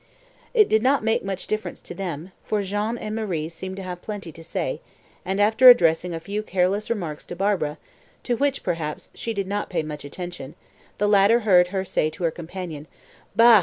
It 0.55 0.67
did 0.67 0.81
not 0.81 1.03
make 1.03 1.23
much 1.23 1.45
difference 1.45 1.79
to 1.81 1.93
them, 1.93 2.31
for 2.43 2.63
Jean 2.63 2.97
and 2.97 3.13
Marie 3.13 3.49
seemed 3.49 3.75
to 3.75 3.83
have 3.83 4.01
plenty 4.01 4.31
to 4.31 4.43
say; 4.43 4.81
and 5.23 5.39
after 5.39 5.69
addressing 5.69 6.11
a 6.11 6.19
few 6.19 6.41
careless 6.41 6.89
remarks 6.89 7.23
to 7.27 7.35
Barbara, 7.35 7.77
to 8.23 8.35
which, 8.35 8.63
perhaps, 8.63 9.11
she 9.13 9.31
did 9.31 9.45
not 9.45 9.69
pay 9.69 9.83
much 9.83 10.03
attention, 10.03 10.55
the 10.97 11.07
latter 11.07 11.41
heard 11.41 11.67
her 11.67 11.85
say 11.85 12.09
to 12.09 12.23
her 12.23 12.31
companion, 12.31 12.87
"Bah! 13.35 13.59